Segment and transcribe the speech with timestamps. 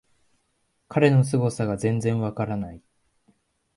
[0.87, 2.81] 彼のすごさが全然わからない